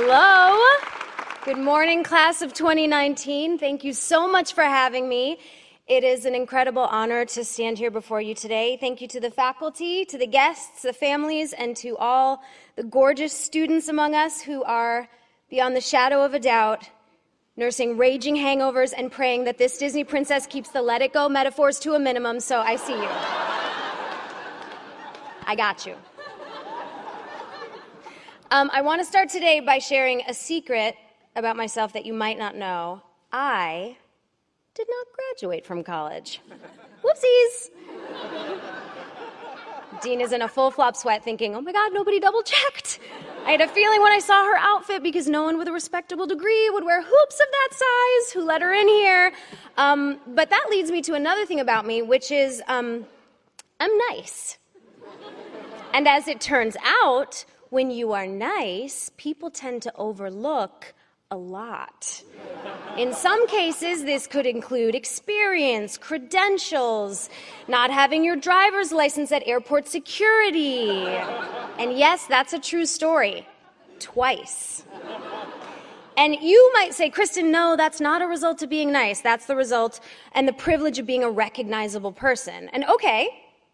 Hello. 0.00 0.56
Good 1.44 1.58
morning, 1.58 2.04
class 2.04 2.40
of 2.40 2.52
2019. 2.52 3.58
Thank 3.58 3.82
you 3.82 3.92
so 3.92 4.30
much 4.30 4.52
for 4.52 4.62
having 4.62 5.08
me. 5.08 5.40
It 5.88 6.04
is 6.04 6.24
an 6.24 6.36
incredible 6.36 6.82
honor 6.82 7.24
to 7.24 7.44
stand 7.44 7.78
here 7.78 7.90
before 7.90 8.20
you 8.20 8.32
today. 8.32 8.76
Thank 8.78 9.00
you 9.00 9.08
to 9.08 9.18
the 9.18 9.32
faculty, 9.32 10.04
to 10.04 10.16
the 10.16 10.28
guests, 10.28 10.82
the 10.82 10.92
families, 10.92 11.52
and 11.52 11.76
to 11.78 11.96
all 11.96 12.40
the 12.76 12.84
gorgeous 12.84 13.32
students 13.32 13.88
among 13.88 14.14
us 14.14 14.40
who 14.40 14.62
are, 14.62 15.08
beyond 15.50 15.74
the 15.74 15.80
shadow 15.80 16.24
of 16.24 16.32
a 16.32 16.38
doubt, 16.38 16.88
nursing 17.56 17.96
raging 17.96 18.36
hangovers 18.36 18.94
and 18.96 19.10
praying 19.10 19.46
that 19.46 19.58
this 19.58 19.78
Disney 19.78 20.04
princess 20.04 20.46
keeps 20.46 20.70
the 20.70 20.80
let 20.80 21.02
it 21.02 21.12
go 21.12 21.28
metaphors 21.28 21.80
to 21.80 21.94
a 21.94 21.98
minimum. 21.98 22.38
So 22.38 22.60
I 22.60 22.76
see 22.76 22.94
you. 22.94 23.08
I 25.44 25.56
got 25.56 25.86
you. 25.86 25.96
Um, 28.50 28.70
I 28.72 28.80
want 28.80 29.02
to 29.02 29.04
start 29.04 29.28
today 29.28 29.60
by 29.60 29.78
sharing 29.78 30.22
a 30.26 30.32
secret 30.32 30.96
about 31.36 31.54
myself 31.54 31.92
that 31.92 32.06
you 32.06 32.14
might 32.14 32.38
not 32.38 32.56
know. 32.56 33.02
I 33.30 33.98
did 34.74 34.86
not 34.88 35.06
graduate 35.14 35.66
from 35.66 35.84
college. 35.84 36.40
Whoopsies! 37.04 37.70
Dean 40.00 40.22
is 40.22 40.32
in 40.32 40.40
a 40.40 40.48
full 40.48 40.70
flop 40.70 40.96
sweat 40.96 41.22
thinking, 41.22 41.54
oh 41.56 41.60
my 41.60 41.72
God, 41.72 41.92
nobody 41.92 42.20
double 42.20 42.42
checked. 42.42 43.00
I 43.44 43.50
had 43.50 43.60
a 43.60 43.68
feeling 43.68 44.00
when 44.00 44.12
I 44.12 44.18
saw 44.18 44.42
her 44.46 44.56
outfit 44.56 45.02
because 45.02 45.28
no 45.28 45.42
one 45.42 45.58
with 45.58 45.68
a 45.68 45.72
respectable 45.72 46.26
degree 46.26 46.70
would 46.70 46.84
wear 46.84 47.02
hoops 47.02 47.40
of 47.40 47.46
that 47.50 47.68
size. 47.72 48.32
Who 48.32 48.46
let 48.46 48.62
her 48.62 48.72
in 48.72 48.88
here? 48.88 49.32
Um, 49.76 50.20
but 50.26 50.48
that 50.48 50.68
leads 50.70 50.90
me 50.90 51.02
to 51.02 51.12
another 51.12 51.44
thing 51.44 51.60
about 51.60 51.84
me, 51.84 52.00
which 52.00 52.30
is 52.30 52.62
um, 52.66 53.04
I'm 53.78 53.90
nice. 54.10 54.56
And 55.92 56.08
as 56.08 56.28
it 56.28 56.40
turns 56.40 56.76
out, 57.02 57.44
when 57.70 57.90
you 57.90 58.12
are 58.12 58.26
nice, 58.26 59.10
people 59.16 59.50
tend 59.50 59.82
to 59.82 59.94
overlook 59.96 60.94
a 61.30 61.36
lot. 61.36 62.22
In 62.96 63.12
some 63.12 63.46
cases, 63.48 64.04
this 64.04 64.26
could 64.26 64.46
include 64.46 64.94
experience, 64.94 65.98
credentials, 65.98 67.28
not 67.68 67.90
having 67.90 68.24
your 68.24 68.36
driver's 68.36 68.92
license 68.92 69.30
at 69.30 69.46
airport 69.46 69.86
security. 69.88 71.06
And 71.78 71.98
yes, 71.98 72.26
that's 72.26 72.54
a 72.54 72.58
true 72.58 72.86
story. 72.86 73.46
Twice. 73.98 74.84
And 76.16 76.34
you 76.34 76.70
might 76.74 76.94
say, 76.94 77.10
Kristen, 77.10 77.52
no, 77.52 77.76
that's 77.76 78.00
not 78.00 78.22
a 78.22 78.26
result 78.26 78.62
of 78.62 78.70
being 78.70 78.90
nice. 78.90 79.20
That's 79.20 79.46
the 79.46 79.54
result 79.54 80.00
and 80.32 80.48
the 80.48 80.52
privilege 80.52 80.98
of 80.98 81.06
being 81.06 81.22
a 81.22 81.30
recognizable 81.30 82.12
person. 82.12 82.68
And 82.72 82.84
okay, 82.86 83.28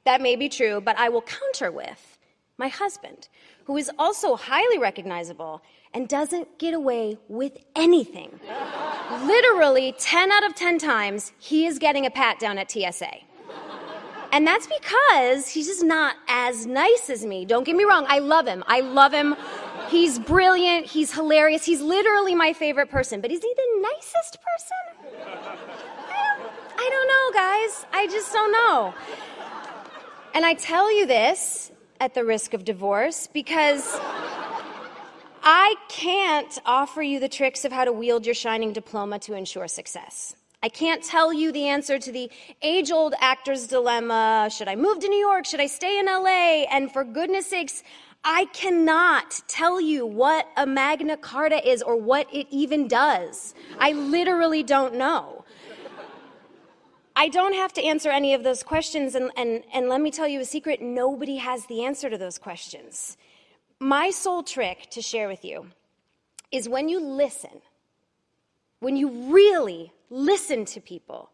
that 0.05 0.21
may 0.21 0.37
be 0.37 0.49
true, 0.49 0.81
but 0.81 0.99
I 0.99 1.09
will 1.09 1.23
counter 1.23 1.71
with 1.71 2.14
my 2.57 2.69
husband, 2.69 3.29
who 3.65 3.77
is 3.77 3.91
also 3.99 4.37
highly 4.37 4.79
recognizable 4.79 5.63
and 5.93 6.09
doesn't 6.09 6.59
get 6.59 6.75
away 6.75 7.19
with 7.29 7.59
anything. 7.75 8.39
Literally, 9.25 9.95
10 9.99 10.31
out 10.31 10.45
of 10.45 10.55
10 10.55 10.79
times, 10.79 11.33
he 11.39 11.67
is 11.67 11.79
getting 11.79 12.07
a 12.07 12.11
pat 12.11 12.39
down 12.39 12.59
at 12.59 12.71
TSA. 12.71 13.11
And 14.33 14.47
that's 14.47 14.67
because 14.67 15.49
he's 15.49 15.67
just 15.67 15.85
not 15.85 16.17
as 16.29 16.67
nice 16.67 17.09
as 17.09 17.25
me. 17.25 17.45
Don't 17.45 17.65
get 17.65 17.77
me 17.77 17.85
wrong, 17.85 18.05
I 18.09 18.19
love 18.19 18.47
him. 18.47 18.65
I 18.67 18.81
love 18.81 19.13
him. 19.13 19.37
He's 19.89 20.19
brilliant, 20.19 20.87
he's 20.87 21.13
hilarious, 21.13 21.65
he's 21.65 21.81
literally 21.81 22.35
my 22.35 22.53
favorite 22.53 22.91
person. 22.91 23.21
But 23.21 23.31
is 23.31 23.43
he 23.43 23.55
the 23.55 23.81
nicest 23.81 24.39
person? 24.43 25.23
I 25.29 26.37
don't, 26.37 26.51
I 26.79 26.91
don't 26.91 27.09
know, 27.09 27.39
guys. 27.39 27.87
I 27.93 28.07
just 28.09 28.33
don't 28.33 28.51
know. 28.51 28.95
And 30.35 30.45
I 30.45 30.55
tell 30.55 30.93
you 30.93 31.07
this 31.07 31.71
at 32.01 32.15
the 32.15 32.25
risk 32.25 32.55
of 32.55 32.65
divorce 32.65 33.29
because 33.33 33.99
I 35.43 35.75
can't 35.89 36.59
offer 36.65 37.03
you 37.03 37.21
the 37.21 37.29
tricks 37.29 37.65
of 37.65 37.73
how 37.73 37.85
to 37.85 37.93
wield 37.93 38.27
your 38.27 38.35
shining 38.35 38.73
diploma 38.73 39.19
to 39.21 39.35
ensure 39.35 39.69
success. 39.69 40.35
I 40.63 40.71
can't 40.71 41.03
tell 41.03 41.33
you 41.33 41.53
the 41.53 41.69
answer 41.69 41.99
to 41.99 42.11
the 42.11 42.31
age 42.63 42.91
old 42.91 43.15
actor's 43.21 43.67
dilemma 43.67 44.49
should 44.51 44.67
I 44.69 44.77
move 44.77 45.01
to 45.01 45.09
New 45.09 45.19
York? 45.19 45.45
Should 45.45 45.61
I 45.61 45.67
stay 45.67 45.99
in 45.99 46.07
LA? 46.07 46.65
And 46.71 46.91
for 46.91 47.05
goodness 47.05 47.47
sakes, 47.47 47.83
I 48.25 48.47
cannot 48.55 49.43
tell 49.47 49.79
you 49.79 50.07
what 50.07 50.49
a 50.57 50.67
Magna 50.67 51.19
Carta 51.19 51.67
is 51.69 51.83
or 51.83 51.97
what 51.97 52.27
it 52.33 52.47
even 52.51 52.89
does. 52.89 53.55
I 53.79 53.93
literally 53.93 54.63
don't 54.63 54.95
know. 54.95 55.45
I 57.17 57.29
don't 57.29 57.55
have 57.55 57.73
to 57.75 57.85
answer 57.85 58.11
any 58.11 58.35
of 58.35 58.43
those 58.43 58.63
questions, 58.63 59.15
and, 59.15 59.31
and, 59.37 59.63
and 59.73 59.89
let 59.89 60.01
me 60.01 60.11
tell 60.11 60.27
you 60.27 60.41
a 60.41 60.45
secret 60.45 60.83
nobody 60.83 61.37
has 61.37 61.67
the 61.67 61.85
answer 61.85 62.11
to 62.11 62.19
those 62.19 62.39
questions. 62.39 63.17
My 63.79 64.11
sole 64.11 64.43
trick 64.43 64.91
to 64.91 65.03
share 65.03 65.29
with 65.29 65.45
you 65.45 65.67
is 66.51 66.69
when 66.69 66.89
you 66.89 67.01
listen, 67.01 67.63
when 68.81 68.97
you 68.97 69.33
really 69.33 69.93
listen 70.11 70.65
to 70.67 70.81
people, 70.81 71.31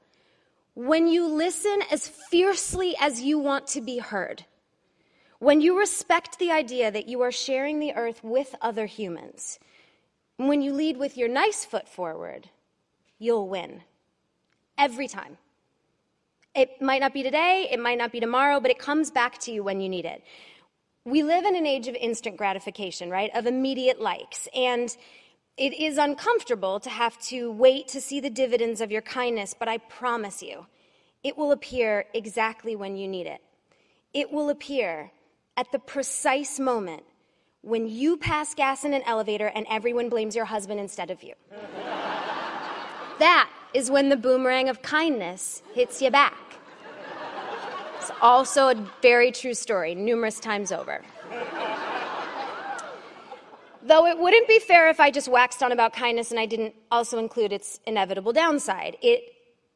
when 0.74 1.08
you 1.08 1.26
listen 1.26 1.80
as 1.90 2.08
fiercely 2.08 2.94
as 3.00 3.22
you 3.22 3.38
want 3.38 3.66
to 3.68 3.80
be 3.80 3.98
heard, 3.98 4.44
when 5.38 5.62
you 5.62 5.78
respect 5.78 6.38
the 6.38 6.50
idea 6.50 6.90
that 6.90 7.08
you 7.08 7.22
are 7.22 7.32
sharing 7.32 7.80
the 7.80 7.94
earth 7.94 8.22
with 8.22 8.54
other 8.60 8.84
humans, 8.84 9.58
when 10.36 10.60
you 10.60 10.72
lead 10.72 10.98
with 10.98 11.16
your 11.16 11.28
nice 11.28 11.64
foot 11.64 11.88
forward, 11.88 12.50
you'll 13.18 13.48
win. 13.48 13.82
Every 14.76 15.08
time. 15.08 15.36
It 16.54 16.82
might 16.82 17.00
not 17.00 17.12
be 17.12 17.22
today, 17.22 17.68
it 17.70 17.78
might 17.78 17.98
not 17.98 18.12
be 18.12 18.20
tomorrow, 18.20 18.60
but 18.60 18.70
it 18.70 18.78
comes 18.78 19.10
back 19.10 19.38
to 19.40 19.52
you 19.52 19.62
when 19.62 19.80
you 19.80 19.88
need 19.88 20.04
it 20.04 20.22
we 21.04 21.22
live 21.22 21.44
in 21.44 21.56
an 21.56 21.66
age 21.66 21.88
of 21.88 21.94
instant 21.94 22.36
gratification, 22.36 23.10
right? 23.10 23.30
Of 23.34 23.46
immediate 23.46 24.00
likes. 24.00 24.48
And 24.54 24.94
it 25.56 25.72
is 25.74 25.98
uncomfortable 25.98 26.80
to 26.80 26.90
have 26.90 27.18
to 27.22 27.50
wait 27.50 27.88
to 27.88 28.00
see 28.00 28.20
the 28.20 28.30
dividends 28.30 28.80
of 28.80 28.90
your 28.90 29.02
kindness, 29.02 29.54
but 29.58 29.68
I 29.68 29.78
promise 29.78 30.42
you, 30.42 30.66
it 31.22 31.36
will 31.36 31.52
appear 31.52 32.06
exactly 32.14 32.76
when 32.76 32.96
you 32.96 33.08
need 33.08 33.26
it. 33.26 33.40
It 34.12 34.32
will 34.32 34.50
appear 34.50 35.10
at 35.56 35.70
the 35.72 35.78
precise 35.78 36.58
moment 36.58 37.02
when 37.62 37.88
you 37.88 38.16
pass 38.16 38.54
gas 38.54 38.84
in 38.84 38.94
an 38.94 39.02
elevator 39.04 39.46
and 39.46 39.66
everyone 39.68 40.08
blames 40.08 40.34
your 40.34 40.46
husband 40.46 40.80
instead 40.80 41.10
of 41.10 41.22
you. 41.22 41.34
that 43.18 43.50
is 43.74 43.90
when 43.90 44.08
the 44.08 44.16
boomerang 44.16 44.68
of 44.68 44.82
kindness 44.82 45.62
hits 45.74 46.02
you 46.02 46.10
back 46.10 46.50
It's 48.00 48.10
also 48.22 48.68
a 48.68 48.74
very 49.02 49.30
true 49.30 49.52
story, 49.52 49.94
numerous 49.94 50.40
times 50.40 50.72
over. 50.72 51.02
Though 53.82 54.06
it 54.06 54.18
wouldn't 54.18 54.48
be 54.48 54.58
fair 54.58 54.88
if 54.88 55.00
I 55.00 55.10
just 55.10 55.28
waxed 55.28 55.62
on 55.62 55.70
about 55.70 55.92
kindness 55.92 56.30
and 56.30 56.40
I 56.40 56.46
didn't 56.46 56.74
also 56.90 57.18
include 57.18 57.52
its 57.52 57.78
inevitable 57.86 58.32
downside. 58.32 58.96
It, 59.02 59.20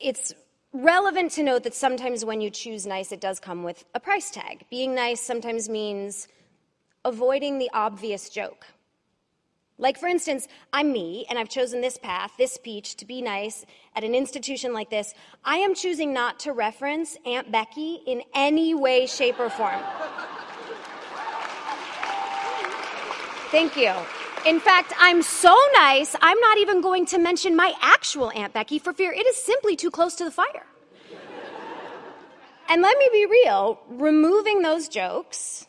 it's 0.00 0.32
relevant 0.72 1.32
to 1.32 1.42
note 1.42 1.64
that 1.64 1.74
sometimes 1.74 2.24
when 2.24 2.40
you 2.40 2.48
choose 2.48 2.86
nice, 2.86 3.12
it 3.12 3.20
does 3.20 3.40
come 3.40 3.62
with 3.62 3.84
a 3.94 4.00
price 4.00 4.30
tag. 4.30 4.64
Being 4.70 4.94
nice 4.94 5.20
sometimes 5.20 5.68
means 5.68 6.26
avoiding 7.04 7.58
the 7.58 7.70
obvious 7.74 8.30
joke. 8.30 8.66
Like, 9.76 9.98
for 9.98 10.06
instance, 10.06 10.46
I'm 10.72 10.92
me, 10.92 11.26
and 11.28 11.36
I've 11.36 11.48
chosen 11.48 11.80
this 11.80 11.98
path, 11.98 12.30
this 12.38 12.52
speech, 12.52 12.94
to 12.96 13.04
be 13.04 13.20
nice 13.20 13.66
at 13.96 14.04
an 14.04 14.14
institution 14.14 14.72
like 14.72 14.88
this. 14.88 15.14
I 15.44 15.56
am 15.56 15.74
choosing 15.74 16.12
not 16.12 16.38
to 16.40 16.52
reference 16.52 17.16
Aunt 17.26 17.50
Becky 17.50 18.00
in 18.06 18.22
any 18.34 18.72
way, 18.74 19.06
shape, 19.06 19.40
or 19.40 19.50
form. 19.50 19.80
Thank 23.50 23.76
you. 23.76 23.92
In 24.46 24.60
fact, 24.60 24.92
I'm 24.98 25.22
so 25.22 25.56
nice, 25.74 26.14
I'm 26.20 26.38
not 26.38 26.58
even 26.58 26.80
going 26.80 27.06
to 27.06 27.18
mention 27.18 27.56
my 27.56 27.72
actual 27.80 28.30
Aunt 28.32 28.52
Becky 28.52 28.78
for 28.78 28.92
fear 28.92 29.10
it 29.12 29.26
is 29.26 29.36
simply 29.36 29.74
too 29.74 29.90
close 29.90 30.14
to 30.16 30.24
the 30.24 30.30
fire. 30.30 30.66
and 32.68 32.80
let 32.80 32.96
me 32.98 33.08
be 33.12 33.26
real 33.26 33.80
removing 33.88 34.62
those 34.62 34.88
jokes 34.88 35.66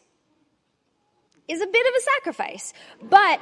is 1.48 1.62
a 1.62 1.68
bit 1.68 1.88
of 1.88 1.94
a 1.96 2.02
sacrifice. 2.02 2.74
But 3.04 3.40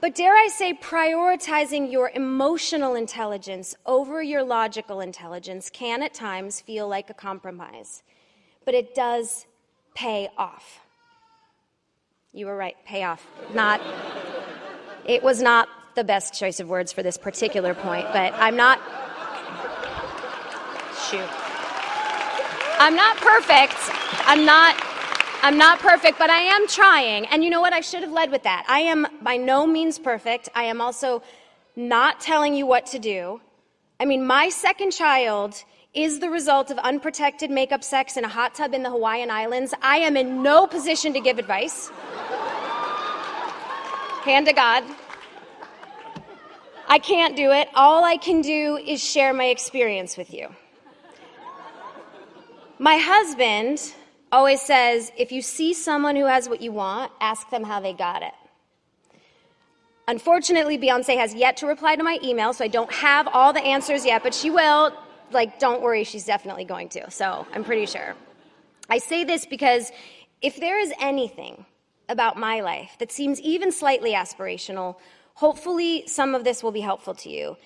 but 0.00 0.14
dare 0.14 0.34
I 0.34 0.48
say, 0.48 0.74
prioritizing 0.74 1.90
your 1.90 2.10
emotional 2.14 2.94
intelligence 2.94 3.74
over 3.86 4.22
your 4.22 4.42
logical 4.42 5.00
intelligence 5.00 5.70
can 5.70 6.02
at 6.02 6.14
times 6.14 6.60
feel 6.60 6.88
like 6.88 7.10
a 7.10 7.14
compromise, 7.14 8.02
but 8.64 8.74
it 8.74 8.94
does 8.94 9.46
pay 9.94 10.28
off. 10.38 10.80
You 12.32 12.46
were 12.46 12.56
right, 12.56 12.76
pay 12.84 13.02
off. 13.02 13.26
Not, 13.54 13.80
it 15.04 15.22
was 15.22 15.42
not 15.42 15.68
the 15.96 16.04
best 16.04 16.34
choice 16.34 16.60
of 16.60 16.68
words 16.68 16.92
for 16.92 17.02
this 17.02 17.16
particular 17.16 17.74
point, 17.74 18.06
but 18.12 18.32
I'm 18.34 18.56
not, 18.56 18.78
shoot. 21.10 21.28
I'm 22.78 22.94
not 22.94 23.16
perfect. 23.16 23.74
I'm 24.26 24.44
not 24.44 24.76
I'm 25.40 25.56
not 25.56 25.78
perfect, 25.78 26.18
but 26.18 26.30
I 26.30 26.40
am 26.40 26.66
trying. 26.66 27.26
And 27.26 27.44
you 27.44 27.50
know 27.50 27.60
what? 27.60 27.72
I 27.72 27.80
should 27.80 28.02
have 28.02 28.10
led 28.10 28.30
with 28.30 28.42
that. 28.42 28.66
I 28.68 28.80
am 28.80 29.06
by 29.22 29.36
no 29.36 29.66
means 29.66 29.98
perfect. 29.98 30.48
I 30.54 30.64
am 30.64 30.80
also 30.80 31.22
not 31.76 32.20
telling 32.20 32.54
you 32.54 32.66
what 32.66 32.86
to 32.86 32.98
do. 32.98 33.40
I 34.00 34.04
mean, 34.04 34.26
my 34.26 34.48
second 34.48 34.90
child 34.90 35.62
is 35.94 36.18
the 36.18 36.28
result 36.28 36.70
of 36.70 36.78
unprotected 36.78 37.50
makeup 37.50 37.84
sex 37.84 38.16
in 38.16 38.24
a 38.24 38.28
hot 38.28 38.54
tub 38.54 38.74
in 38.74 38.82
the 38.82 38.90
Hawaiian 38.90 39.30
Islands. 39.30 39.72
I 39.80 39.98
am 39.98 40.16
in 40.16 40.42
no 40.42 40.66
position 40.66 41.12
to 41.12 41.20
give 41.20 41.38
advice. 41.38 41.90
hand 44.24 44.46
to 44.46 44.52
God. 44.52 44.84
I 46.88 46.98
can't 46.98 47.36
do 47.36 47.52
it. 47.52 47.68
All 47.74 48.04
I 48.04 48.16
can 48.16 48.40
do 48.40 48.76
is 48.76 49.02
share 49.02 49.32
my 49.32 49.46
experience 49.46 50.16
with 50.16 50.32
you. 50.32 50.48
My 52.78 52.96
husband 52.96 53.94
always 54.30 54.60
says 54.60 55.12
if 55.16 55.32
you 55.32 55.42
see 55.42 55.74
someone 55.74 56.16
who 56.16 56.26
has 56.26 56.48
what 56.48 56.60
you 56.60 56.72
want, 56.72 57.12
ask 57.20 57.48
them 57.50 57.64
how 57.64 57.80
they 57.80 57.92
got 57.92 58.22
it. 58.22 58.34
Unfortunately, 60.06 60.78
Beyonce 60.78 61.18
has 61.18 61.34
yet 61.34 61.58
to 61.58 61.66
reply 61.66 61.94
to 61.96 62.02
my 62.02 62.18
email, 62.24 62.54
so 62.54 62.64
I 62.64 62.68
don't 62.68 62.90
have 62.92 63.28
all 63.28 63.52
the 63.52 63.60
answers 63.60 64.06
yet, 64.06 64.22
but 64.22 64.32
she 64.32 64.50
will. 64.50 64.92
Like, 65.30 65.58
don't 65.58 65.82
worry, 65.82 66.04
she's 66.04 66.24
definitely 66.24 66.64
going 66.64 66.88
to, 66.90 67.10
so 67.10 67.46
I'm 67.52 67.62
pretty 67.62 67.84
sure. 67.84 68.14
I 68.88 68.98
say 68.98 69.24
this 69.24 69.44
because 69.44 69.92
if 70.40 70.56
there 70.56 70.78
is 70.78 70.92
anything 70.98 71.66
about 72.08 72.38
my 72.38 72.60
life 72.60 72.96
that 73.00 73.12
seems 73.12 73.38
even 73.42 73.70
slightly 73.70 74.12
aspirational, 74.12 74.96
hopefully 75.34 76.04
some 76.06 76.34
of 76.34 76.42
this 76.42 76.62
will 76.62 76.72
be 76.72 76.80
helpful 76.80 77.14
to 77.16 77.28
you. 77.28 77.58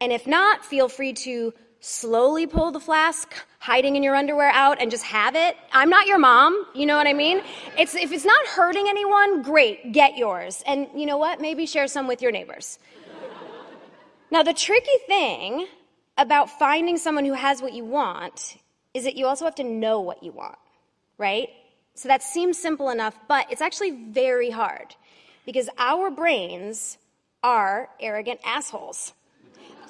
And 0.00 0.12
if 0.12 0.26
not, 0.26 0.64
feel 0.64 0.88
free 0.88 1.14
to 1.14 1.52
slowly 1.80 2.46
pull 2.46 2.70
the 2.70 2.80
flask 2.80 3.34
hiding 3.58 3.96
in 3.96 4.02
your 4.02 4.14
underwear 4.14 4.50
out 4.50 4.80
and 4.80 4.90
just 4.90 5.04
have 5.04 5.34
it. 5.34 5.56
I'm 5.72 5.90
not 5.90 6.06
your 6.06 6.18
mom, 6.18 6.66
you 6.74 6.86
know 6.86 6.96
what 6.96 7.06
I 7.06 7.12
mean? 7.12 7.42
It's, 7.78 7.94
if 7.94 8.12
it's 8.12 8.24
not 8.24 8.46
hurting 8.46 8.86
anyone, 8.88 9.42
great, 9.42 9.92
get 9.92 10.16
yours. 10.16 10.62
And 10.66 10.88
you 10.94 11.06
know 11.06 11.16
what? 11.16 11.40
Maybe 11.40 11.66
share 11.66 11.86
some 11.86 12.06
with 12.06 12.22
your 12.22 12.32
neighbors. 12.32 12.78
now, 14.30 14.42
the 14.42 14.54
tricky 14.54 14.98
thing 15.06 15.66
about 16.18 16.58
finding 16.58 16.96
someone 16.96 17.24
who 17.24 17.34
has 17.34 17.60
what 17.60 17.72
you 17.72 17.84
want 17.84 18.56
is 18.94 19.04
that 19.04 19.16
you 19.16 19.26
also 19.26 19.44
have 19.44 19.56
to 19.56 19.64
know 19.64 20.00
what 20.00 20.22
you 20.22 20.32
want, 20.32 20.58
right? 21.18 21.48
So 21.94 22.08
that 22.08 22.22
seems 22.22 22.58
simple 22.58 22.90
enough, 22.90 23.18
but 23.28 23.46
it's 23.50 23.60
actually 23.60 23.90
very 23.90 24.50
hard 24.50 24.94
because 25.44 25.68
our 25.78 26.10
brains 26.10 26.98
are 27.42 27.88
arrogant 28.00 28.40
assholes. 28.44 29.12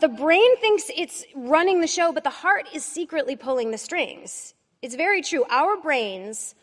The 0.00 0.08
brain 0.08 0.56
thinks 0.58 0.90
it's 0.94 1.24
running 1.34 1.80
the 1.80 1.86
show, 1.86 2.12
but 2.12 2.22
the 2.22 2.30
heart 2.30 2.68
is 2.74 2.84
secretly 2.84 3.34
pulling 3.34 3.70
the 3.70 3.78
strings. 3.78 4.52
It's 4.82 4.94
very 4.94 5.22
true. 5.22 5.44
Our 5.48 5.80
brains 5.80 6.54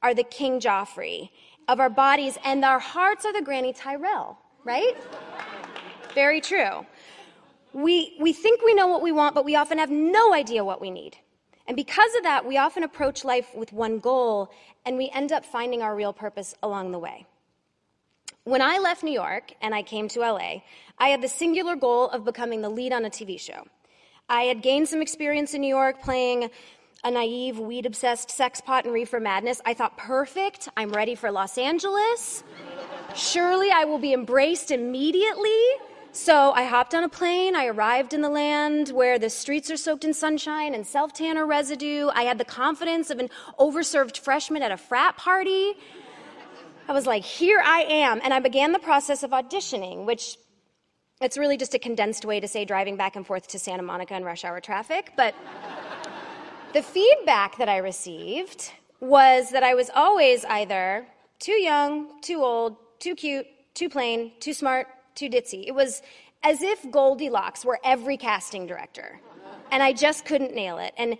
are 0.00 0.14
the 0.14 0.22
King 0.22 0.60
Joffrey 0.60 1.30
of 1.66 1.80
our 1.80 1.90
bodies, 1.90 2.38
and 2.44 2.64
our 2.64 2.78
hearts 2.78 3.24
are 3.24 3.32
the 3.32 3.42
Granny 3.42 3.72
Tyrell, 3.72 4.38
right? 4.64 4.96
very 6.14 6.40
true. 6.40 6.86
We, 7.72 8.16
we 8.20 8.32
think 8.32 8.62
we 8.64 8.74
know 8.74 8.86
what 8.86 9.02
we 9.02 9.12
want, 9.12 9.34
but 9.34 9.44
we 9.44 9.56
often 9.56 9.78
have 9.78 9.90
no 9.90 10.32
idea 10.32 10.64
what 10.64 10.80
we 10.80 10.90
need. 10.90 11.16
And 11.66 11.76
because 11.76 12.14
of 12.16 12.22
that, 12.22 12.46
we 12.46 12.56
often 12.56 12.84
approach 12.84 13.24
life 13.24 13.54
with 13.56 13.72
one 13.72 13.98
goal, 13.98 14.50
and 14.86 14.96
we 14.96 15.10
end 15.10 15.32
up 15.32 15.44
finding 15.44 15.82
our 15.82 15.96
real 15.96 16.12
purpose 16.12 16.54
along 16.62 16.92
the 16.92 16.98
way. 16.98 17.26
When 18.48 18.62
I 18.62 18.78
left 18.78 19.04
New 19.04 19.12
York 19.12 19.52
and 19.60 19.74
I 19.74 19.82
came 19.82 20.08
to 20.08 20.20
LA, 20.20 20.62
I 20.98 21.08
had 21.08 21.20
the 21.20 21.28
singular 21.28 21.76
goal 21.76 22.08
of 22.08 22.24
becoming 22.24 22.62
the 22.62 22.70
lead 22.70 22.94
on 22.94 23.04
a 23.04 23.10
TV 23.10 23.38
show. 23.38 23.66
I 24.26 24.44
had 24.44 24.62
gained 24.62 24.88
some 24.88 25.02
experience 25.02 25.52
in 25.52 25.60
New 25.60 25.68
York 25.68 26.00
playing 26.00 26.48
a 27.04 27.10
naive, 27.10 27.58
weed 27.58 27.84
obsessed 27.84 28.30
sex 28.30 28.62
pot 28.62 28.86
and 28.86 28.94
reefer 28.94 29.20
madness. 29.20 29.60
I 29.66 29.74
thought, 29.74 29.98
perfect, 29.98 30.66
I'm 30.78 30.90
ready 30.92 31.14
for 31.14 31.30
Los 31.30 31.58
Angeles. 31.58 32.42
Surely 33.14 33.70
I 33.70 33.84
will 33.84 33.98
be 33.98 34.14
embraced 34.14 34.70
immediately. 34.70 35.60
So 36.12 36.52
I 36.52 36.64
hopped 36.64 36.94
on 36.94 37.04
a 37.04 37.08
plane. 37.10 37.54
I 37.54 37.66
arrived 37.66 38.14
in 38.14 38.22
the 38.22 38.30
land 38.30 38.88
where 38.88 39.18
the 39.18 39.28
streets 39.28 39.70
are 39.70 39.76
soaked 39.76 40.06
in 40.06 40.14
sunshine 40.14 40.74
and 40.74 40.86
self 40.86 41.12
tanner 41.12 41.44
residue. 41.44 42.08
I 42.14 42.22
had 42.22 42.38
the 42.38 42.46
confidence 42.46 43.10
of 43.10 43.18
an 43.18 43.28
overserved 43.58 44.16
freshman 44.16 44.62
at 44.62 44.72
a 44.72 44.78
frat 44.78 45.18
party. 45.18 45.74
I 46.88 46.92
was 46.92 47.06
like, 47.06 47.22
here 47.22 47.60
I 47.62 47.80
am. 47.82 48.20
And 48.24 48.32
I 48.32 48.40
began 48.40 48.72
the 48.72 48.78
process 48.78 49.22
of 49.22 49.30
auditioning, 49.30 50.06
which 50.06 50.38
it's 51.20 51.36
really 51.36 51.58
just 51.58 51.74
a 51.74 51.78
condensed 51.78 52.24
way 52.24 52.40
to 52.40 52.48
say 52.48 52.64
driving 52.64 52.96
back 52.96 53.14
and 53.14 53.26
forth 53.26 53.46
to 53.48 53.58
Santa 53.58 53.82
Monica 53.82 54.16
in 54.16 54.24
rush 54.24 54.42
hour 54.42 54.58
traffic. 54.60 55.12
But 55.14 55.34
the 56.72 56.82
feedback 56.82 57.58
that 57.58 57.68
I 57.68 57.78
received 57.78 58.72
was 59.00 59.50
that 59.50 59.62
I 59.62 59.74
was 59.74 59.90
always 59.94 60.46
either 60.46 61.06
too 61.38 61.60
young, 61.60 62.22
too 62.22 62.42
old, 62.42 62.76
too 63.00 63.14
cute, 63.14 63.46
too 63.74 63.90
plain, 63.90 64.32
too 64.40 64.54
smart, 64.54 64.86
too 65.14 65.28
ditzy. 65.28 65.64
It 65.66 65.74
was 65.74 66.00
as 66.42 66.62
if 66.62 66.90
Goldilocks 66.90 67.66
were 67.66 67.78
every 67.84 68.16
casting 68.16 68.66
director. 68.66 69.20
And 69.70 69.82
I 69.82 69.92
just 69.92 70.24
couldn't 70.24 70.54
nail 70.54 70.78
it. 70.78 70.94
And 70.96 71.18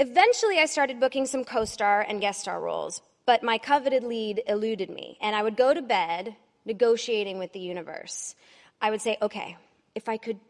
eventually 0.00 0.58
I 0.58 0.66
started 0.66 0.98
booking 0.98 1.26
some 1.26 1.44
co 1.44 1.64
star 1.64 2.00
and 2.00 2.20
guest 2.20 2.40
star 2.40 2.60
roles 2.60 3.02
but 3.30 3.44
my 3.44 3.58
coveted 3.58 4.02
lead 4.02 4.42
eluded 4.48 4.90
me. 4.90 5.16
And 5.20 5.36
I 5.36 5.44
would 5.44 5.56
go 5.56 5.72
to 5.72 5.80
bed 5.80 6.34
negotiating 6.64 7.38
with 7.38 7.52
the 7.52 7.60
universe. 7.60 8.34
I 8.82 8.90
would 8.90 9.00
say, 9.00 9.18
okay, 9.22 9.56
if 9.94 10.08
I 10.08 10.16
could 10.16 10.40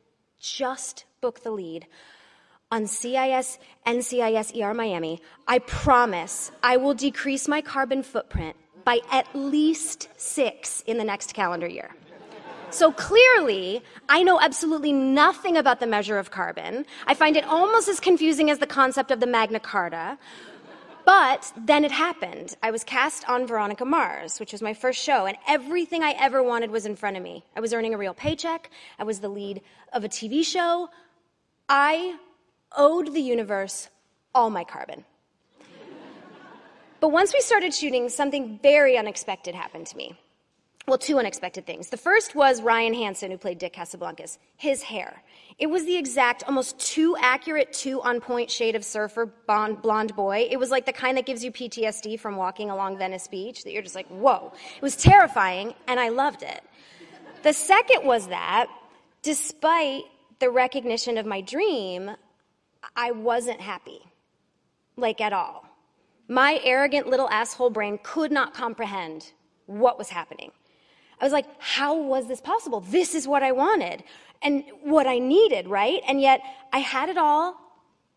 just 0.40 1.04
book 1.20 1.42
the 1.42 1.50
lead 1.50 1.86
on 2.72 2.84
CSI 2.84 3.58
NCIS 3.86 4.58
ER 4.58 4.72
Miami, 4.72 5.20
I 5.46 5.58
promise 5.58 6.50
I 6.62 6.78
will 6.78 6.94
decrease 6.94 7.48
my 7.48 7.60
carbon 7.60 8.02
footprint 8.02 8.56
by 8.82 9.00
at 9.10 9.26
least 9.34 10.08
six 10.16 10.80
in 10.86 10.96
the 10.96 11.04
next 11.04 11.34
calendar 11.34 11.68
year. 11.68 11.90
So 12.70 12.92
clearly, 12.92 13.82
I 14.08 14.22
know 14.22 14.40
absolutely 14.40 14.94
nothing 14.94 15.58
about 15.58 15.80
the 15.80 15.86
measure 15.86 16.16
of 16.16 16.30
carbon. 16.30 16.86
I 17.06 17.12
find 17.12 17.36
it 17.36 17.44
almost 17.44 17.88
as 17.88 18.00
confusing 18.00 18.48
as 18.48 18.58
the 18.58 18.66
concept 18.66 19.10
of 19.10 19.20
the 19.20 19.26
Magna 19.26 19.60
Carta. 19.60 20.16
But 21.10 21.52
then 21.56 21.84
it 21.84 21.90
happened. 21.90 22.56
I 22.62 22.70
was 22.70 22.84
cast 22.84 23.28
on 23.28 23.44
Veronica 23.44 23.84
Mars, 23.84 24.38
which 24.38 24.52
was 24.52 24.62
my 24.62 24.72
first 24.72 25.02
show, 25.02 25.26
and 25.26 25.36
everything 25.48 26.04
I 26.04 26.12
ever 26.12 26.40
wanted 26.40 26.70
was 26.70 26.86
in 26.86 26.94
front 26.94 27.16
of 27.16 27.22
me. 27.24 27.44
I 27.56 27.58
was 27.58 27.72
earning 27.72 27.94
a 27.94 27.98
real 27.98 28.14
paycheck, 28.14 28.70
I 28.96 29.02
was 29.02 29.18
the 29.18 29.28
lead 29.28 29.60
of 29.92 30.04
a 30.04 30.08
TV 30.08 30.44
show. 30.44 30.88
I 31.68 32.16
owed 32.76 33.12
the 33.12 33.20
universe 33.20 33.88
all 34.36 34.50
my 34.50 34.62
carbon. 34.62 35.04
but 37.00 37.08
once 37.08 37.34
we 37.34 37.40
started 37.40 37.74
shooting, 37.74 38.08
something 38.08 38.60
very 38.62 38.96
unexpected 38.96 39.56
happened 39.56 39.88
to 39.88 39.96
me 39.96 40.16
well, 40.86 40.98
two 40.98 41.18
unexpected 41.18 41.66
things. 41.66 41.88
The 41.88 41.96
first 41.96 42.34
was 42.34 42.62
Ryan 42.62 42.94
Hansen, 42.94 43.30
who 43.30 43.38
played 43.38 43.58
Dick 43.58 43.74
Casablancas. 43.74 44.38
His 44.56 44.82
hair. 44.82 45.22
It 45.58 45.68
was 45.68 45.84
the 45.84 45.96
exact, 45.96 46.42
almost 46.46 46.78
too 46.78 47.16
accurate, 47.20 47.72
too 47.72 48.00
on 48.02 48.20
point 48.20 48.50
shade 48.50 48.74
of 48.74 48.84
surfer 48.84 49.26
blonde, 49.46 49.82
blonde 49.82 50.16
boy. 50.16 50.48
It 50.50 50.58
was 50.58 50.70
like 50.70 50.86
the 50.86 50.92
kind 50.92 51.16
that 51.16 51.26
gives 51.26 51.44
you 51.44 51.52
PTSD 51.52 52.18
from 52.18 52.36
walking 52.36 52.70
along 52.70 52.98
Venice 52.98 53.28
Beach, 53.28 53.62
that 53.64 53.72
you're 53.72 53.82
just 53.82 53.94
like, 53.94 54.08
whoa. 54.08 54.52
It 54.76 54.82
was 54.82 54.96
terrifying, 54.96 55.74
and 55.86 56.00
I 56.00 56.08
loved 56.08 56.42
it. 56.42 56.62
The 57.42 57.52
second 57.52 58.04
was 58.04 58.28
that, 58.28 58.66
despite 59.22 60.04
the 60.38 60.50
recognition 60.50 61.18
of 61.18 61.26
my 61.26 61.40
dream, 61.42 62.10
I 62.96 63.12
wasn't 63.12 63.60
happy. 63.60 64.00
Like 64.96 65.20
at 65.20 65.32
all. 65.32 65.66
My 66.26 66.60
arrogant 66.64 67.06
little 67.06 67.28
asshole 67.28 67.70
brain 67.70 67.98
could 68.02 68.32
not 68.32 68.54
comprehend 68.54 69.32
what 69.66 69.98
was 69.98 70.08
happening. 70.08 70.52
I 71.20 71.24
was 71.24 71.32
like, 71.32 71.46
how 71.58 72.00
was 72.00 72.26
this 72.26 72.40
possible? 72.40 72.80
This 72.80 73.14
is 73.14 73.28
what 73.28 73.42
I 73.42 73.52
wanted 73.52 74.02
and 74.42 74.64
what 74.82 75.06
I 75.06 75.18
needed, 75.18 75.68
right? 75.68 76.00
And 76.08 76.20
yet 76.20 76.40
I 76.72 76.78
had 76.78 77.08
it 77.10 77.18
all 77.18 77.56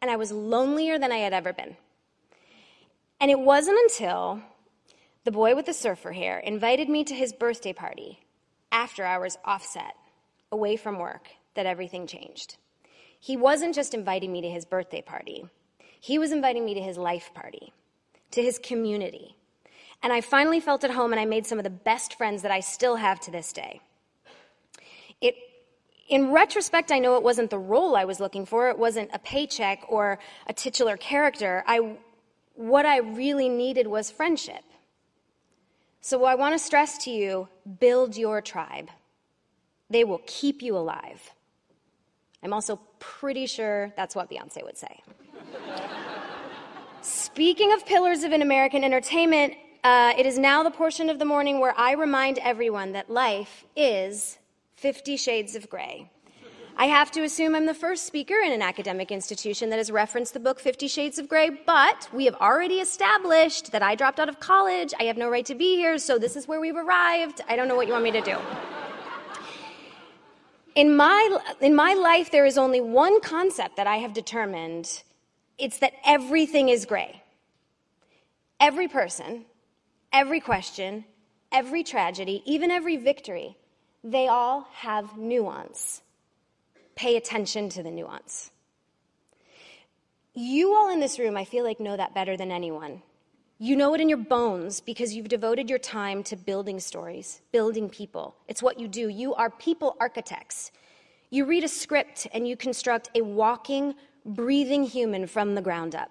and 0.01 0.10
I 0.10 0.15
was 0.15 0.31
lonelier 0.31 0.98
than 0.98 1.12
I 1.12 1.17
had 1.17 1.33
ever 1.33 1.51
been. 1.51 1.75
And 3.19 3.29
it 3.29 3.39
wasn't 3.39 3.79
until 3.79 4.41
the 5.24 5.31
boy 5.31 5.55
with 5.55 5.65
the 5.65 5.74
surfer 5.74 6.12
hair 6.12 6.39
invited 6.39 6.89
me 6.89 7.03
to 7.05 7.15
his 7.15 7.33
birthday 7.33 7.74
party 7.74 8.19
after 8.72 9.03
hours 9.03 9.38
offset, 9.45 9.95
away 10.51 10.75
from 10.75 11.00
work, 11.00 11.29
that 11.53 11.65
everything 11.65 12.07
changed. 12.07 12.57
He 13.19 13.38
wasn't 13.38 13.75
just 13.75 13.93
inviting 13.93 14.33
me 14.33 14.41
to 14.41 14.50
his 14.50 14.65
birthday 14.65 15.01
party, 15.01 15.45
he 16.00 16.19
was 16.19 16.33
inviting 16.33 16.65
me 16.65 16.74
to 16.74 16.81
his 16.81 16.98
life 16.98 17.31
party, 17.33 17.72
to 18.31 18.41
his 18.41 18.60
community, 18.60 19.38
and 20.03 20.12
I 20.12 20.19
finally 20.19 20.60
felt 20.60 20.83
at 20.83 20.91
home 20.91 21.13
and 21.13 21.19
I 21.19 21.25
made 21.25 21.48
some 21.48 21.57
of 21.57 21.63
the 21.63 21.69
best 21.69 22.17
friends 22.17 22.41
that 22.41 22.51
I 22.51 22.60
still 22.60 22.98
have 22.98 23.22
to 23.22 23.31
this 23.31 23.53
day. 23.53 23.79
It, 25.22 25.36
in 26.10 26.31
retrospect, 26.31 26.91
I 26.91 27.00
know 27.00 27.15
it 27.15 27.24
wasn't 27.24 27.50
the 27.50 27.57
role 27.57 27.95
I 27.95 28.03
was 28.03 28.19
looking 28.19 28.45
for, 28.45 28.69
it 28.69 28.77
wasn't 28.77 29.10
a 29.13 29.19
paycheck 29.19 29.86
or 29.88 30.19
a 30.45 30.53
titular 30.53 30.98
character. 30.98 31.63
I, 31.65 31.95
what 32.53 32.86
I 32.86 32.98
really 32.98 33.48
needed 33.48 33.88
was 33.88 34.12
friendship. 34.12 34.63
So 36.01 36.25
I 36.25 36.36
want 36.36 36.53
to 36.53 36.60
stress 36.60 36.98
to 37.05 37.12
you 37.12 37.48
build 37.79 38.17
your 38.17 38.41
tribe. 38.41 38.89
They 39.89 40.03
will 40.03 40.22
keep 40.27 40.62
you 40.62 40.75
alive. 40.75 41.31
I'm 42.43 42.51
also 42.51 42.81
pretty 43.00 43.45
sure 43.45 43.93
that's 43.95 44.15
what 44.15 44.29
Beyonce 44.29 44.65
would 44.65 44.77
say. 44.77 45.01
Speaking 47.01 47.72
of 47.72 47.86
pillars 47.86 48.24
of 48.24 48.33
an 48.33 48.41
American 48.41 48.83
entertainment, 48.83 49.53
uh, 49.83 50.13
it 50.17 50.25
is 50.25 50.37
now 50.37 50.63
the 50.63 50.71
portion 50.71 51.09
of 51.09 51.19
the 51.19 51.25
morning 51.25 51.59
where 51.59 51.73
I 51.77 51.93
remind 51.93 52.39
everyone 52.39 52.93
that 52.93 53.09
life 53.09 53.65
is 53.75 54.37
50 54.75 55.17
shades 55.17 55.55
of 55.55 55.69
gray. 55.69 56.09
I 56.75 56.85
have 56.85 57.11
to 57.11 57.23
assume 57.23 57.53
I'm 57.53 57.67
the 57.67 57.73
first 57.73 58.07
speaker 58.07 58.33
in 58.43 58.51
an 58.51 58.61
academic 58.61 59.11
institution 59.11 59.69
that 59.69 59.77
has 59.77 59.91
referenced 59.91 60.33
the 60.33 60.39
book 60.39 60.59
Fifty 60.59 60.87
Shades 60.87 61.19
of 61.19 61.29
Grey, 61.29 61.51
but 61.51 62.09
we 62.11 62.25
have 62.25 62.33
already 62.35 62.75
established 62.75 63.71
that 63.73 63.83
I 63.83 63.93
dropped 63.93 64.19
out 64.19 64.27
of 64.27 64.39
college. 64.39 64.91
I 64.99 65.03
have 65.03 65.15
no 65.15 65.29
right 65.29 65.45
to 65.45 65.53
be 65.53 65.75
here, 65.75 65.99
so 65.99 66.17
this 66.17 66.35
is 66.35 66.47
where 66.47 66.59
we've 66.59 66.75
arrived. 66.75 67.41
I 67.47 67.55
don't 67.55 67.67
know 67.67 67.75
what 67.75 67.85
you 67.85 67.93
want 67.93 68.05
me 68.05 68.11
to 68.11 68.21
do. 68.21 68.37
In 70.73 70.95
my, 70.95 71.37
in 71.61 71.75
my 71.75 71.93
life, 71.93 72.31
there 72.31 72.47
is 72.47 72.57
only 72.57 72.81
one 72.81 73.21
concept 73.21 73.75
that 73.77 73.85
I 73.85 73.97
have 73.97 74.13
determined 74.13 75.03
it's 75.59 75.77
that 75.77 75.93
everything 76.03 76.69
is 76.69 76.85
gray. 76.85 77.21
Every 78.59 78.87
person, 78.87 79.45
every 80.13 80.39
question, 80.39 81.03
every 81.51 81.84
tragedy, 81.84 82.43
even 82.46 82.72
every 82.72 82.98
victory, 82.98 83.58
they 84.03 84.27
all 84.27 84.67
have 84.74 85.17
nuance. 85.17 86.01
Pay 86.96 87.17
attention 87.17 87.70
to 87.70 87.84
the 87.84 87.91
nuance. 87.91 88.51
You 90.36 90.74
all 90.75 90.91
in 90.91 91.00
this 91.00 91.20
room, 91.20 91.36
I 91.36 91.46
feel 91.46 91.63
like, 91.63 91.79
know 91.79 91.98
that 91.98 92.13
better 92.13 92.38
than 92.38 92.51
anyone. 92.51 93.01
You 93.60 93.75
know 93.75 93.93
it 93.93 94.01
in 94.01 94.10
your 94.10 94.17
bones 94.17 94.82
because 94.82 95.13
you've 95.13 95.29
devoted 95.29 95.70
your 95.70 95.79
time 95.79 96.24
to 96.24 96.36
building 96.36 96.79
stories, 96.79 97.41
building 97.51 97.89
people. 97.89 98.36
It's 98.48 98.63
what 98.63 98.79
you 98.79 98.88
do. 98.88 99.10
You 99.10 99.34
are 99.36 99.50
people 99.50 99.96
architects. 100.00 100.72
You 101.29 101.46
read 101.46 101.63
a 101.63 101.67
script 101.67 102.27
and 102.34 102.48
you 102.48 102.58
construct 102.58 103.10
a 103.15 103.22
walking, 103.22 103.96
breathing 104.25 104.84
human 104.84 105.27
from 105.27 105.55
the 105.55 105.62
ground 105.62 105.96
up. 105.96 106.10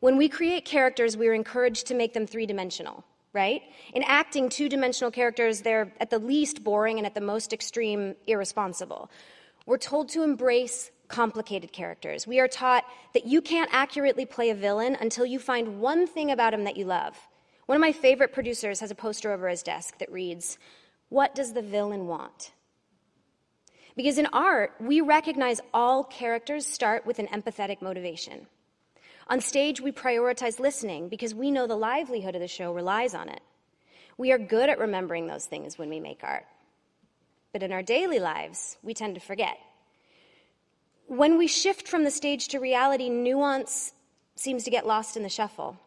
When 0.00 0.16
we 0.16 0.28
create 0.28 0.64
characters, 0.64 1.16
we 1.16 1.28
are 1.28 1.34
encouraged 1.34 1.86
to 1.88 1.94
make 1.94 2.14
them 2.14 2.26
three 2.26 2.46
dimensional, 2.46 3.04
right? 3.34 3.62
In 3.92 4.02
acting, 4.02 4.48
two 4.48 4.68
dimensional 4.68 5.10
characters, 5.10 5.60
they're 5.60 5.92
at 6.00 6.08
the 6.08 6.18
least 6.18 6.64
boring 6.64 6.96
and 6.98 7.06
at 7.06 7.14
the 7.14 7.20
most 7.20 7.52
extreme 7.52 8.16
irresponsible. 8.26 9.10
We're 9.66 9.76
told 9.76 10.08
to 10.10 10.22
embrace 10.22 10.90
complicated 11.08 11.72
characters. 11.72 12.26
We 12.26 12.40
are 12.40 12.48
taught 12.48 12.84
that 13.12 13.26
you 13.26 13.42
can't 13.42 13.68
accurately 13.72 14.24
play 14.24 14.48
a 14.48 14.54
villain 14.54 14.96
until 15.00 15.26
you 15.26 15.38
find 15.38 15.80
one 15.80 16.06
thing 16.06 16.30
about 16.30 16.54
him 16.54 16.64
that 16.64 16.78
you 16.78 16.86
love. 16.86 17.18
One 17.66 17.76
of 17.76 17.80
my 17.80 17.92
favorite 17.92 18.32
producers 18.32 18.80
has 18.80 18.90
a 18.90 18.94
poster 18.94 19.32
over 19.32 19.48
his 19.48 19.62
desk 19.62 19.98
that 19.98 20.10
reads, 20.10 20.56
What 21.10 21.34
does 21.34 21.52
the 21.52 21.62
villain 21.62 22.06
want? 22.06 22.52
Because 23.96 24.16
in 24.16 24.26
art, 24.32 24.72
we 24.80 25.02
recognize 25.02 25.60
all 25.74 26.04
characters 26.04 26.66
start 26.66 27.04
with 27.04 27.18
an 27.18 27.26
empathetic 27.26 27.82
motivation. 27.82 28.46
On 29.30 29.40
stage, 29.40 29.80
we 29.80 29.92
prioritize 29.92 30.58
listening 30.58 31.08
because 31.08 31.36
we 31.36 31.52
know 31.52 31.68
the 31.68 31.76
livelihood 31.76 32.34
of 32.34 32.40
the 32.40 32.48
show 32.48 32.72
relies 32.72 33.14
on 33.14 33.28
it. 33.28 33.40
We 34.18 34.32
are 34.32 34.38
good 34.38 34.68
at 34.68 34.80
remembering 34.80 35.28
those 35.28 35.46
things 35.46 35.78
when 35.78 35.88
we 35.88 36.00
make 36.00 36.24
art. 36.24 36.46
But 37.52 37.62
in 37.62 37.70
our 37.70 37.82
daily 37.82 38.18
lives, 38.18 38.76
we 38.82 38.92
tend 38.92 39.14
to 39.14 39.20
forget. 39.20 39.56
When 41.06 41.38
we 41.38 41.46
shift 41.46 41.86
from 41.86 42.02
the 42.02 42.10
stage 42.10 42.48
to 42.48 42.58
reality, 42.58 43.08
nuance 43.08 43.92
seems 44.34 44.64
to 44.64 44.70
get 44.70 44.84
lost 44.84 45.16
in 45.16 45.22
the 45.22 45.28
shuffle. 45.28 45.78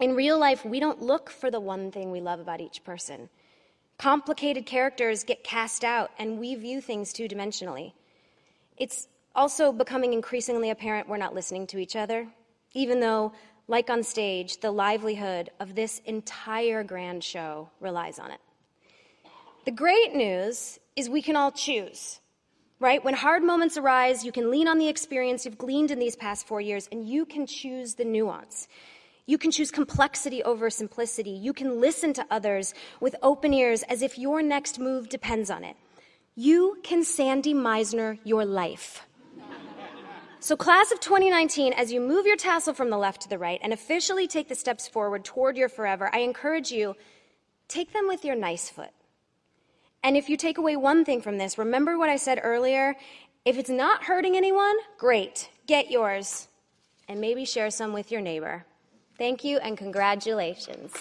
In 0.00 0.16
real 0.16 0.36
life, 0.36 0.64
we 0.64 0.80
don't 0.80 1.00
look 1.00 1.30
for 1.30 1.52
the 1.52 1.60
one 1.60 1.92
thing 1.92 2.10
we 2.10 2.20
love 2.20 2.40
about 2.40 2.60
each 2.60 2.82
person. 2.82 3.28
Complicated 3.98 4.66
characters 4.66 5.22
get 5.22 5.44
cast 5.44 5.84
out, 5.84 6.10
and 6.18 6.40
we 6.40 6.56
view 6.56 6.80
things 6.80 7.12
two 7.12 7.28
dimensionally. 7.28 7.92
It's 8.76 9.06
also 9.32 9.70
becoming 9.70 10.12
increasingly 10.12 10.70
apparent 10.70 11.08
we're 11.08 11.18
not 11.18 11.36
listening 11.36 11.68
to 11.68 11.78
each 11.78 11.94
other 11.94 12.26
even 12.74 13.00
though, 13.00 13.32
like 13.68 13.88
on 13.88 14.02
stage, 14.02 14.60
the 14.60 14.70
livelihood 14.70 15.50
of 15.58 15.74
this 15.74 16.00
entire 16.04 16.84
grand 16.84 17.24
show 17.24 17.70
relies 17.80 18.18
on 18.18 18.30
it. 18.30 18.40
The 19.64 19.70
great 19.70 20.14
news 20.14 20.78
is 20.94 21.08
we 21.08 21.22
can 21.22 21.36
all 21.36 21.50
choose, 21.50 22.20
right? 22.80 23.02
When 23.02 23.14
hard 23.14 23.42
moments 23.42 23.78
arise, 23.78 24.24
you 24.24 24.32
can 24.32 24.50
lean 24.50 24.68
on 24.68 24.78
the 24.78 24.88
experience 24.88 25.46
you've 25.46 25.56
gleaned 25.56 25.90
in 25.90 25.98
these 25.98 26.16
past 26.16 26.46
four 26.46 26.60
years 26.60 26.88
and 26.92 27.08
you 27.08 27.24
can 27.24 27.46
choose 27.46 27.94
the 27.94 28.04
nuance. 28.04 28.68
You 29.26 29.38
can 29.38 29.50
choose 29.50 29.70
complexity 29.70 30.42
over 30.42 30.68
simplicity. 30.68 31.30
You 31.30 31.54
can 31.54 31.80
listen 31.80 32.12
to 32.14 32.26
others 32.30 32.74
with 33.00 33.16
open 33.22 33.54
ears 33.54 33.82
as 33.84 34.02
if 34.02 34.18
your 34.18 34.42
next 34.42 34.78
move 34.78 35.08
depends 35.08 35.50
on 35.50 35.64
it. 35.64 35.76
You 36.34 36.76
can 36.82 37.04
Sandy 37.04 37.54
Meisner 37.54 38.18
your 38.24 38.44
life. 38.44 39.06
So, 40.44 40.58
class 40.58 40.92
of 40.92 41.00
2019, 41.00 41.72
as 41.72 41.90
you 41.90 42.02
move 42.02 42.26
your 42.26 42.36
tassel 42.36 42.74
from 42.74 42.90
the 42.90 42.98
left 42.98 43.22
to 43.22 43.30
the 43.30 43.38
right 43.38 43.58
and 43.62 43.72
officially 43.72 44.28
take 44.28 44.46
the 44.46 44.54
steps 44.54 44.86
forward 44.86 45.24
toward 45.24 45.56
your 45.56 45.70
forever, 45.70 46.10
I 46.12 46.18
encourage 46.18 46.70
you 46.70 46.96
take 47.66 47.94
them 47.94 48.06
with 48.06 48.26
your 48.26 48.36
nice 48.36 48.68
foot. 48.68 48.90
And 50.02 50.18
if 50.18 50.28
you 50.28 50.36
take 50.36 50.58
away 50.58 50.76
one 50.76 51.02
thing 51.02 51.22
from 51.22 51.38
this, 51.38 51.56
remember 51.56 51.96
what 51.96 52.10
I 52.10 52.16
said 52.16 52.40
earlier. 52.42 52.94
If 53.46 53.56
it's 53.56 53.70
not 53.70 54.04
hurting 54.04 54.36
anyone, 54.36 54.76
great, 54.98 55.48
get 55.66 55.90
yours. 55.90 56.46
And 57.08 57.22
maybe 57.22 57.46
share 57.46 57.70
some 57.70 57.94
with 57.94 58.12
your 58.12 58.20
neighbor. 58.20 58.66
Thank 59.16 59.44
you 59.44 59.56
and 59.60 59.78
congratulations. 59.78 60.92